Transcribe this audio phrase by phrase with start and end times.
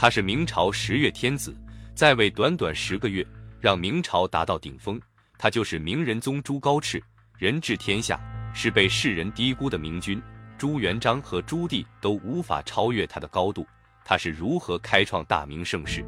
[0.00, 1.52] 他是明朝十月天子，
[1.92, 3.26] 在位短短十个月，
[3.60, 5.00] 让明朝达到顶峰。
[5.36, 7.02] 他就是明仁宗朱高炽，
[7.36, 8.16] 人治天下，
[8.54, 10.22] 是被世人低估的明君。
[10.56, 13.66] 朱元璋和朱棣都无法超越他的高度。
[14.04, 16.04] 他是如何开创大明盛世，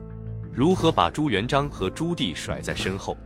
[0.55, 3.19] 如何把朱元璋和朱棣甩在身后？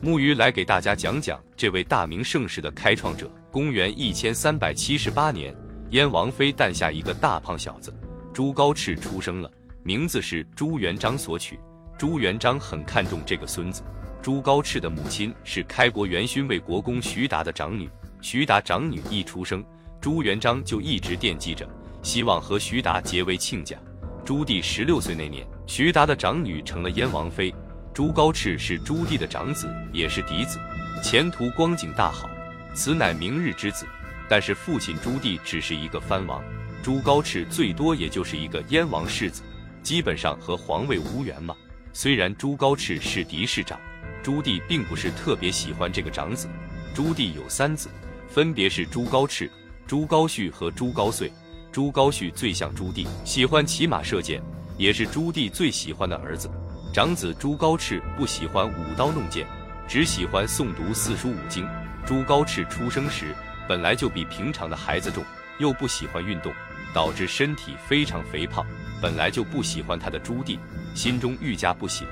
[0.00, 3.30] 木鱼来给大家讲讲这位大明盛世的开创者。
[3.50, 5.54] 公元一千三百七十八年，
[5.90, 7.94] 燕王妃诞下一个大胖小子，
[8.32, 9.50] 朱高炽出生了。
[9.86, 11.60] 名字是朱元璋所取，
[11.96, 13.84] 朱元璋很看重这个孙子。
[14.20, 17.88] 朱高炽的母亲是开国元勋魏国公徐达的长女，
[18.20, 19.64] 徐达长女一出生，
[20.00, 21.64] 朱元璋就一直惦记着，
[22.02, 23.76] 希望和徐达结为亲家。
[24.24, 27.54] 朱棣十六岁那年，徐达的长女成了燕王妃，
[27.94, 30.58] 朱高炽是朱棣的长子，也是嫡子，
[31.00, 32.28] 前途光景大好，
[32.74, 33.86] 此乃明日之子。
[34.28, 36.42] 但是父亲朱棣只是一个藩王，
[36.82, 39.44] 朱高炽最多也就是一个燕王世子。
[39.86, 41.54] 基本上和皇位无缘嘛。
[41.92, 43.78] 虽然朱高炽是嫡是长，
[44.20, 46.48] 朱棣并不是特别喜欢这个长子。
[46.92, 47.88] 朱棣有三子，
[48.28, 49.48] 分别是朱高炽、
[49.86, 51.30] 朱高煦和朱高燧。
[51.70, 54.42] 朱高煦最像朱棣，喜欢骑马射箭，
[54.76, 56.50] 也是朱棣最喜欢的儿子。
[56.92, 59.46] 长子朱高炽不喜欢舞刀弄剑，
[59.86, 61.64] 只喜欢诵读四书五经。
[62.04, 63.32] 朱高炽出生时
[63.68, 65.22] 本来就比平常的孩子重，
[65.60, 66.52] 又不喜欢运动，
[66.92, 68.66] 导致身体非常肥胖。
[69.00, 70.58] 本来就不喜欢他的朱棣，
[70.94, 72.10] 心中愈加不喜了。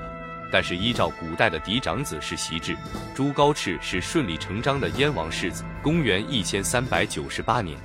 [0.51, 2.77] 但是依照古代的嫡长子是袭制，
[3.13, 5.63] 朱高炽是顺理成章的燕王世子。
[5.81, 7.77] 公元一千三百九十八年，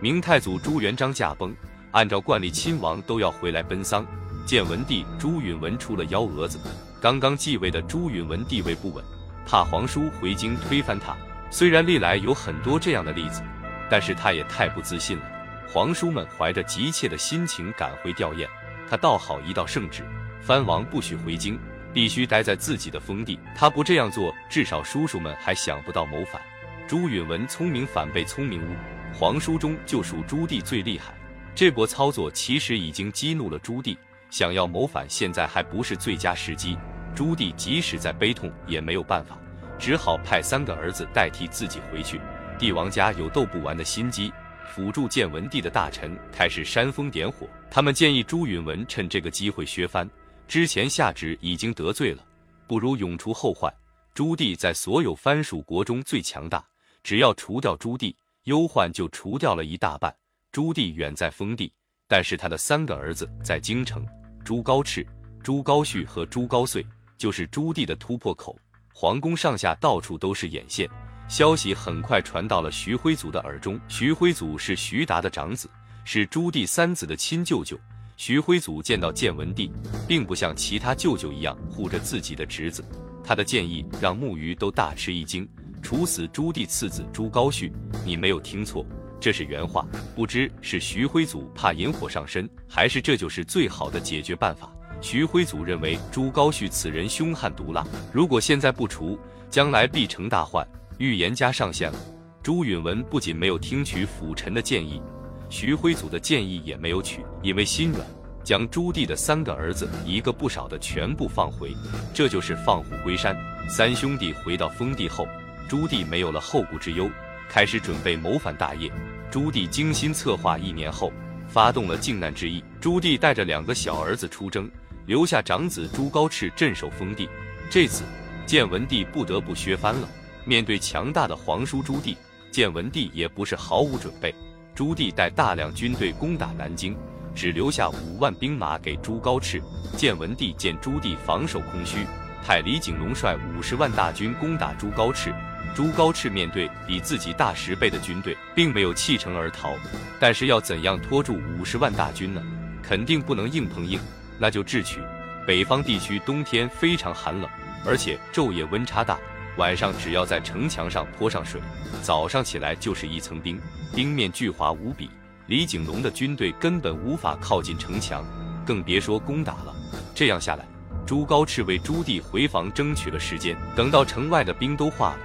[0.00, 1.54] 明太祖朱元璋驾崩，
[1.92, 4.04] 按照惯例，亲王都要回来奔丧。
[4.44, 6.58] 建文帝朱允文出了幺蛾子，
[7.00, 9.04] 刚刚继位的朱允文地位不稳，
[9.46, 11.14] 怕皇叔回京推翻他。
[11.50, 13.42] 虽然历来有很多这样的例子，
[13.90, 15.24] 但是他也太不自信了。
[15.68, 18.48] 皇叔们怀着急切的心情赶回吊唁，
[18.88, 20.04] 他倒好一道圣旨：
[20.40, 21.58] 藩王不许回京，
[21.92, 23.38] 必须待在自己的封地。
[23.54, 26.40] 他不这样做，至少叔叔们还想不到谋反。
[26.86, 28.74] 朱允文聪明反被聪明误，
[29.12, 31.12] 皇叔中就属朱棣最厉害。
[31.54, 33.96] 这波操作其实已经激怒了朱棣，
[34.30, 36.78] 想要谋反现在还不是最佳时机。
[37.14, 39.36] 朱棣即使再悲痛也没有办法，
[39.78, 42.20] 只好派三个儿子代替自己回去。
[42.56, 44.32] 帝王家有斗不完的心机。
[44.74, 50.08] 辅助建文帝的大臣开始煽风点火，他们建议朱允文趁这个机会削藩。
[50.46, 52.24] 之前下旨已经得罪了，
[52.66, 53.72] 不如永除后患。
[54.14, 56.64] 朱棣在所有藩属国中最强大，
[57.02, 60.14] 只要除掉朱棣，忧患就除掉了一大半。
[60.52, 61.72] 朱棣远在封地，
[62.08, 64.06] 但是他的三个儿子在京城：
[64.44, 65.06] 朱高炽、
[65.42, 66.84] 朱高煦和朱高燧，
[67.18, 68.58] 就是朱棣的突破口。
[68.94, 70.88] 皇宫上下到处都是眼线。
[71.28, 73.78] 消息很快传到了徐辉祖的耳中。
[73.88, 75.68] 徐辉祖是徐达的长子，
[76.04, 77.78] 是朱棣三子的亲舅舅。
[78.16, 79.70] 徐辉祖见到建文帝，
[80.08, 82.82] 并不像其他舅舅一样护着自己的侄子，
[83.22, 85.46] 他的建议让木鱼都大吃一惊：
[85.82, 87.70] 处死朱棣次子朱高煦。
[88.04, 88.86] 你没有听错，
[89.20, 89.86] 这是原话。
[90.14, 94.72] 不知是徐辉祖怕引火上身，还是这就是最好的解决办法。
[95.02, 99.18] 徐辉祖认为朱高煦此人凶悍毒辣，如果现在不除，
[99.50, 100.66] 将来必成大患。
[100.98, 101.98] 预言家上线了，
[102.42, 105.02] 朱允文不仅没有听取辅臣的建议，
[105.50, 108.00] 徐辉祖的建议也没有取，因为心软，
[108.42, 111.74] 将朱棣的三个儿子一个不少的全部放回，
[112.14, 113.36] 这就是放虎归山。
[113.68, 115.28] 三兄弟回到封地后，
[115.68, 117.10] 朱棣没有了后顾之忧，
[117.48, 118.90] 开始准备谋反大业。
[119.30, 121.12] 朱棣精心策划一年后，
[121.46, 122.64] 发动了靖难之役。
[122.80, 124.70] 朱棣带着两个小儿子出征，
[125.04, 127.28] 留下长子朱高炽镇守封地。
[127.68, 128.02] 这次
[128.46, 130.08] 建文帝不得不削藩了。
[130.46, 132.16] 面对强大的皇叔朱棣，
[132.52, 134.32] 建文帝也不是毫无准备。
[134.76, 136.96] 朱棣带大量军队攻打南京，
[137.34, 139.60] 只留下五万兵马给朱高炽。
[139.96, 142.06] 建文帝见朱棣防守空虚，
[142.44, 145.34] 派李景隆率五十万大军攻打朱高炽。
[145.74, 149.74] 朱高炽面对比自己大十倍的军队，并没有弃城而逃。
[150.20, 152.40] 但是要怎样拖住五十万大军呢？
[152.84, 153.98] 肯定不能硬碰硬，
[154.38, 155.00] 那就智取。
[155.44, 157.50] 北方地区冬天非常寒冷，
[157.84, 159.18] 而且昼夜温差大。
[159.56, 161.60] 晚上只要在城墙上泼上水，
[162.02, 163.58] 早上起来就是一层冰，
[163.94, 165.10] 冰面巨滑无比。
[165.46, 168.24] 李景龙的军队根本无法靠近城墙，
[168.66, 169.74] 更别说攻打了。
[170.14, 170.66] 这样下来，
[171.06, 173.56] 朱高炽为朱棣回防争取了时间。
[173.74, 175.18] 等到城外的冰都化了，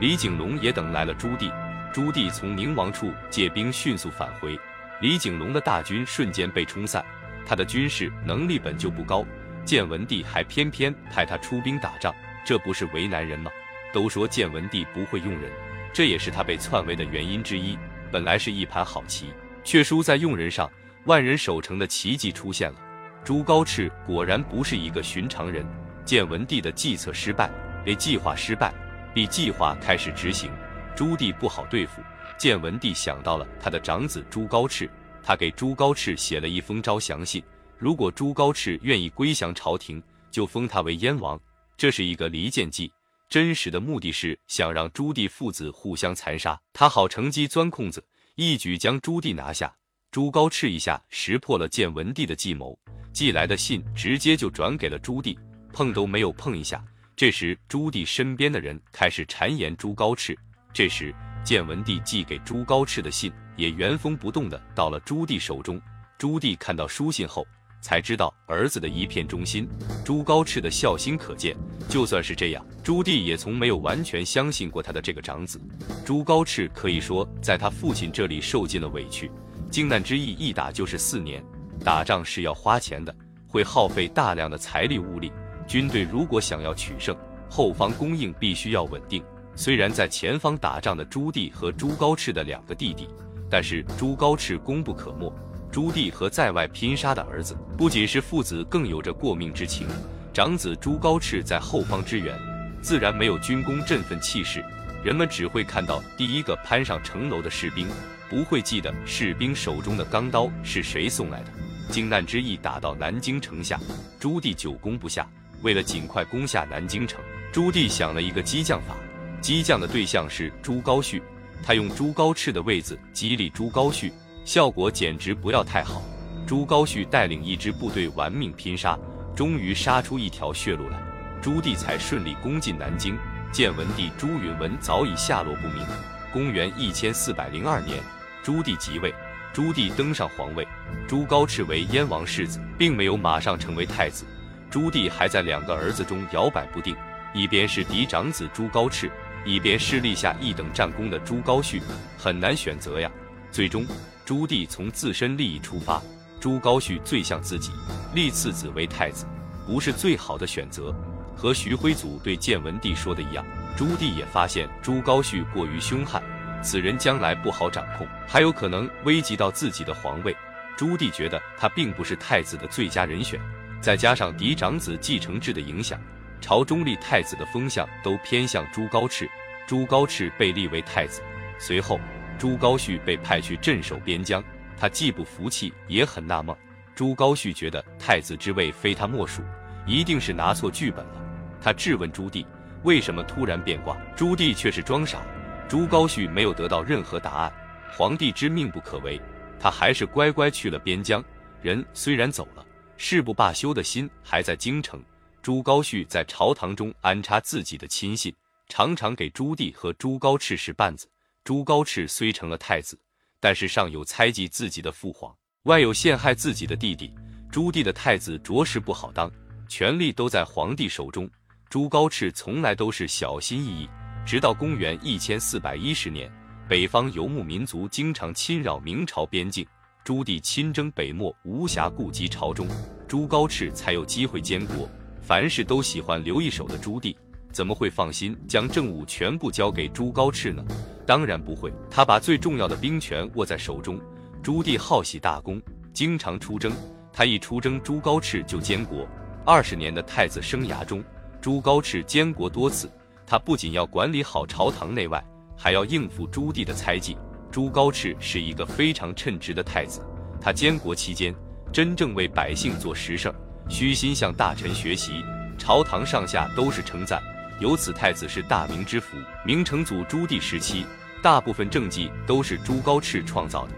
[0.00, 1.50] 李景龙也等来了朱棣。
[1.90, 4.58] 朱棣从宁王处借兵迅速返回，
[5.00, 7.02] 李景龙的大军瞬间被冲散。
[7.46, 9.24] 他的军事能力本就不高，
[9.64, 12.14] 建文帝还偏偏派他出兵打仗，
[12.44, 13.50] 这不是为难人吗？
[13.98, 15.50] 都说建文帝不会用人，
[15.92, 17.76] 这也是他被篡位的原因之一。
[18.12, 19.26] 本来是一盘好棋，
[19.64, 20.70] 却输在用人上。
[21.06, 22.78] 万人守城的奇迹出现了，
[23.24, 25.66] 朱高炽果然不是一个寻常人。
[26.04, 27.50] 建文帝的计策失败
[27.86, 28.72] ，A 计划失败
[29.12, 30.48] ，B 计划开始执行。
[30.94, 32.00] 朱棣不好对付，
[32.38, 34.88] 建文帝想到了他的长子朱高炽，
[35.24, 37.42] 他给朱高炽写了一封招降信，
[37.76, 40.00] 如果朱高炽愿意归降朝廷，
[40.30, 41.36] 就封他为燕王。
[41.76, 42.92] 这是一个离间计，
[43.28, 48.02] 真实的目的是想让朱棣父子互相残杀，他好乘机钻空子，
[48.36, 49.74] 一举将朱棣拿下。
[50.10, 52.78] 朱高炽一下识破了建文帝的计谋，
[53.12, 55.36] 寄来的信直接就转给了朱棣，
[55.74, 56.82] 碰都没有碰一下。
[57.14, 60.34] 这时朱棣身边的人开始谗言朱高炽。
[60.72, 61.14] 这时
[61.44, 65.78] 建文帝寄给朱高炽的信也原封不动的到了朱棣手中。
[66.16, 67.46] 朱棣看到书信后。
[67.80, 69.68] 才知道儿子的一片忠心，
[70.04, 71.56] 朱高炽的孝心可见。
[71.88, 75.60] 就算是这样，朱棣也从没有完全相信过他的这个长子。
[76.04, 79.30] 朱高炽可以说在他父亲这里受尽了委屈。
[79.70, 81.42] 靖难之役一打就是四年，
[81.84, 83.14] 打仗是要花钱的，
[83.46, 85.32] 会耗费大量的财力物力。
[85.66, 87.16] 军队如果想要取胜，
[87.48, 89.22] 后方供应必须要稳定。
[89.54, 93.08] 虽然在前方打仗的朱棣和朱高炽的两个弟弟，
[93.50, 95.32] 但是朱高炽功不可没。
[95.70, 99.86] 朱棣和在外拼杀的儿子不仅是父子，更有着过命之情。
[100.32, 102.36] 长子朱高炽在后方支援，
[102.80, 104.64] 自然没有军功振奋气势。
[105.04, 107.86] 人们只会看到第一个攀上城楼的士兵，
[108.28, 111.52] 不会记得士兵手中的钢刀是谁送来的。
[111.90, 113.78] 靖难之役打到南京城下，
[114.18, 115.28] 朱棣久攻不下。
[115.62, 117.20] 为了尽快攻下南京城，
[117.52, 118.96] 朱棣想了一个激将法。
[119.40, 121.20] 激将的对象是朱高煦，
[121.64, 124.10] 他用朱高炽的位子激励朱高煦。
[124.48, 126.02] 效果简直不要太好。
[126.46, 128.98] 朱高煦带领一支部队玩命拼杀，
[129.36, 130.98] 终于杀出一条血路来，
[131.42, 133.14] 朱棣才顺利攻进南京。
[133.52, 135.86] 建文帝朱允文早已下落不明。
[136.32, 137.98] 公元一千四百零二年，
[138.42, 139.14] 朱棣即位，
[139.52, 140.66] 朱棣登上皇位，
[141.06, 144.24] 朱高炽为燕王世子，并没有马上成为太子。
[144.70, 146.96] 朱棣还在两个儿子中摇摆不定，
[147.34, 149.10] 一边是嫡长子朱高炽，
[149.44, 151.82] 一边是立下一等战功的朱高煦，
[152.16, 153.10] 很难选择呀。
[153.50, 153.86] 最终。
[154.28, 156.02] 朱棣从自身利益出发，
[156.38, 157.72] 朱高煦最像自己，
[158.14, 159.24] 立次子为太子，
[159.66, 160.94] 不是最好的选择。
[161.34, 163.42] 和徐辉祖对建文帝说的一样，
[163.74, 166.22] 朱棣也发现朱高煦过于凶悍，
[166.62, 170.36] 此人将来不好掌控，还有可能危及到自己的皇位。
[170.76, 173.40] 朱棣觉得他并不是太子的最佳人选，
[173.80, 175.98] 再加上嫡长子继承制的影响，
[176.38, 179.26] 朝中立太子的风向都偏向朱高炽。
[179.66, 181.22] 朱高炽被立为太子，
[181.58, 181.98] 随后。
[182.38, 184.42] 朱高煦被派去镇守边疆，
[184.76, 186.54] 他既不服气，也很纳闷。
[186.94, 189.42] 朱高煦觉得太子之位非他莫属，
[189.84, 191.20] 一定是拿错剧本了。
[191.60, 192.46] 他质问朱棣，
[192.84, 193.96] 为什么突然变卦？
[194.14, 195.20] 朱棣却是装傻。
[195.68, 197.52] 朱高煦没有得到任何答案。
[197.90, 199.20] 皇帝之命不可违，
[199.58, 201.22] 他还是乖乖去了边疆。
[201.60, 202.64] 人虽然走了，
[202.96, 205.02] 誓不罢休的心还在京城。
[205.42, 208.32] 朱高煦在朝堂中安插自己的亲信，
[208.68, 211.08] 常常给朱棣和朱高炽使绊子。
[211.48, 213.00] 朱高炽虽成了太子，
[213.40, 217.10] 但是上有猜忌自己的父皇，外有陷害自己的弟弟。
[217.50, 219.32] 朱棣的太子着实不好当，
[219.66, 221.26] 权力都在皇帝手中。
[221.70, 223.88] 朱高炽从来都是小心翼翼，
[224.26, 226.30] 直到公元一千四百一十年，
[226.68, 229.66] 北方游牧民族经常侵扰明朝边境，
[230.04, 232.68] 朱棣亲征北漠，无暇顾及朝中，
[233.08, 234.86] 朱高炽才有机会监国。
[235.22, 237.16] 凡事都喜欢留一手的朱棣。
[237.50, 240.62] 怎么会放心将政务全部交给朱高炽呢？
[241.08, 243.98] 当然不会，他把最重要的兵权握在手中。
[244.42, 245.58] 朱棣好喜大功，
[245.94, 246.70] 经常出征。
[247.10, 249.08] 他一出征，朱高炽就监国。
[249.42, 251.02] 二十年的太子生涯中，
[251.40, 252.92] 朱高炽监国多次。
[253.26, 255.24] 他不仅要管理好朝堂内外，
[255.56, 257.16] 还要应付朱棣的猜忌。
[257.50, 260.02] 朱高炽是一个非常称职的太子。
[260.38, 261.34] 他监国期间，
[261.72, 263.34] 真正为百姓做实事，
[263.70, 265.24] 虚心向大臣学习，
[265.56, 267.18] 朝堂上下都是称赞。
[267.60, 269.16] 由此，太子是大明之福。
[269.44, 270.84] 明成祖朱棣时期，
[271.22, 273.72] 大部分政绩都是朱高炽创造的。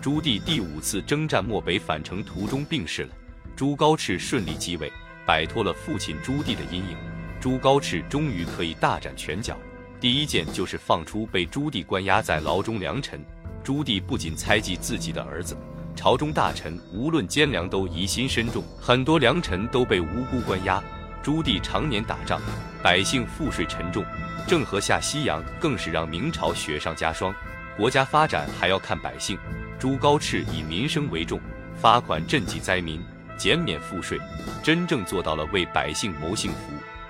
[0.00, 3.10] 朱棣第五次征战漠北返程途中病逝了，
[3.54, 4.90] 朱高炽顺利继位，
[5.26, 6.96] 摆脱了父亲朱棣的阴影。
[7.38, 9.56] 朱高炽终于可以大展拳脚。
[10.00, 13.22] 第一件就是放出被朱棣关押在牢中良臣。
[13.62, 15.56] 朱棣不仅猜忌自己的儿子，
[15.94, 20.82] 朝中大臣无论奸良都疑心深重，很多良臣都被无辜关押。
[21.26, 22.40] 朱棣常年打仗，
[22.80, 24.04] 百姓赋税沉重，
[24.46, 27.34] 郑和下西洋更是让明朝雪上加霜。
[27.76, 29.36] 国家发展还要看百姓，
[29.76, 31.40] 朱高炽以民生为重，
[31.74, 33.04] 发款赈济灾民，
[33.36, 34.20] 减免赋税，
[34.62, 36.58] 真正做到了为百姓谋幸福。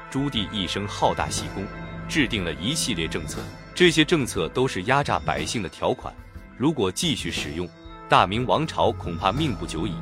[0.08, 1.66] 朱棣一生好大喜功，
[2.08, 3.42] 制定了一系列政策，
[3.74, 6.10] 这些政策都是压榨百姓的条款，
[6.56, 7.68] 如果继续使用，
[8.08, 9.92] 大明王朝恐怕命不久矣。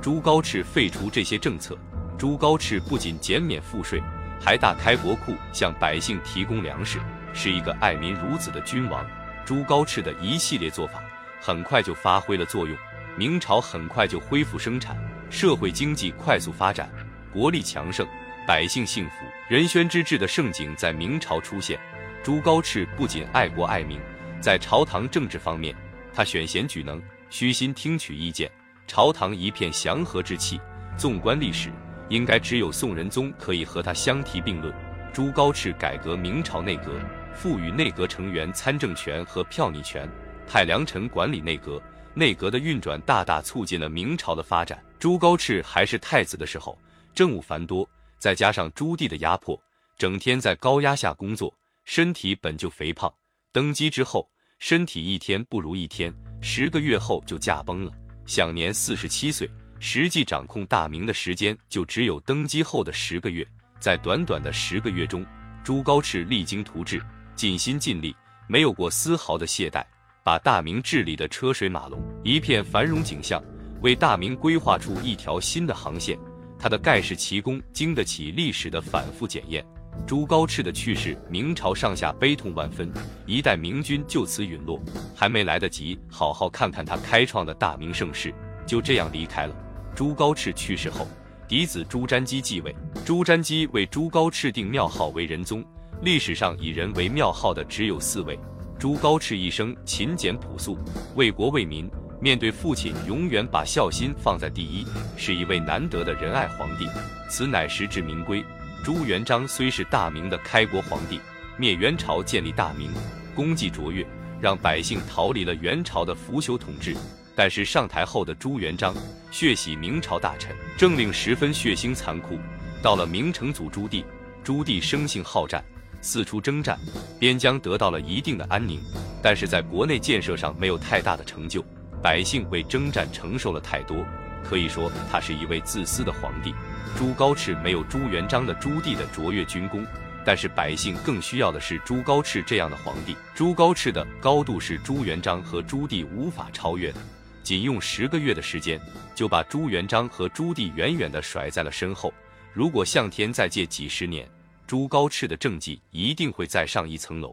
[0.00, 1.76] 朱高炽废除这些政策，
[2.16, 4.00] 朱高炽不仅减免赋税，
[4.40, 7.00] 还大开国库，向百姓提供粮食，
[7.32, 9.04] 是一个爱民如子的君王。
[9.44, 11.02] 朱高炽的一系列做法
[11.40, 12.76] 很快就发挥了作用，
[13.16, 14.96] 明朝很快就恢复生产，
[15.28, 16.88] 社会经济快速发展，
[17.32, 18.06] 国力强盛，
[18.46, 21.78] 百姓幸福，仁宣之治的盛景在明朝出现。
[22.22, 24.00] 朱高炽不仅爱国爱民，
[24.40, 25.74] 在朝堂政治方面，
[26.14, 28.50] 他选贤举能，虚心听取意见，
[28.86, 30.60] 朝堂一片祥和之气。
[30.96, 31.72] 纵观历史，
[32.08, 34.72] 应该只有宋仁宗可以和他相提并论。
[35.12, 36.92] 朱高炽改革明朝内阁。
[37.34, 40.08] 赋予内阁成员参政权和票拟权，
[40.46, 41.82] 派良臣管理内阁，
[42.14, 44.80] 内阁的运转大大促进了明朝的发展。
[45.00, 46.78] 朱高炽还是太子的时候，
[47.12, 47.84] 政务繁多，
[48.20, 49.60] 再加上朱棣的压迫，
[49.98, 51.52] 整天在高压下工作，
[51.84, 53.12] 身体本就肥胖。
[53.52, 54.30] 登基之后，
[54.60, 57.90] 身体一天不如一天，十个月后就驾崩了，
[58.26, 59.50] 享年四十七岁。
[59.86, 63.46] 实际掌控大明的时间就只有登基后的十个月，
[63.78, 65.24] 在短短的十个月中，
[65.62, 66.98] 朱高炽励精图治。
[67.36, 69.84] 尽心尽力，没有过丝毫的懈怠，
[70.24, 73.44] 把大明治理的车水马龙，一片繁荣景象，
[73.82, 76.18] 为大明规划出一条新的航线。
[76.58, 79.62] 他的盖世奇功经得起历史的反复检验。
[80.06, 82.90] 朱高炽的去世，明朝上下悲痛万分，
[83.26, 84.82] 一代明君就此陨落，
[85.14, 88.32] 还没来得及好好看看他开创的大明盛世，
[88.66, 89.54] 就这样离开了。
[89.94, 91.06] 朱高炽去世后，
[91.46, 92.74] 嫡子朱瞻基继位，
[93.04, 95.64] 朱瞻基为朱高炽定庙号为仁宗。
[96.02, 98.36] 历史上以人为庙号的只有四位。
[98.76, 100.76] 朱高炽一生勤俭朴素，
[101.14, 101.88] 为国为民，
[102.20, 104.84] 面对父亲永远把孝心放在第一，
[105.16, 106.88] 是一位难得的仁爱皇帝。
[107.30, 108.44] 此乃实至名归。
[108.82, 111.20] 朱元璋虽是大明的开国皇帝，
[111.56, 112.90] 灭元朝建立大明，
[113.32, 114.04] 功绩卓越，
[114.40, 116.96] 让百姓逃离了元朝的腐朽统治。
[117.34, 118.94] 但是上台后的朱元璋
[119.30, 122.38] 血洗明朝大臣，政令十分血腥残酷。
[122.82, 124.04] 到了明成祖朱棣，
[124.42, 125.64] 朱棣生性好战。
[126.00, 126.78] 四处征战，
[127.18, 128.78] 边疆得到了一定的安宁，
[129.22, 131.64] 但是在国内建设上没有太大的成就，
[132.02, 134.04] 百姓为征战承受了太多，
[134.44, 136.54] 可以说他是一位自私的皇帝。
[136.94, 139.82] 朱高炽没有朱元璋的朱棣的卓越军功，
[140.26, 143.16] 但是百姓更需要的是朱高炽这样的皇帝。
[143.34, 147.00] 朱高炽的高度是朱元璋和朱棣无法超越的，
[147.44, 148.80] 仅用十个月的时间
[149.14, 152.12] 就把朱元璋和朱棣远远地甩在了身后。
[152.52, 154.28] 如果向天再借几十年，
[154.66, 157.32] 朱高炽的政绩一定会再上一层楼。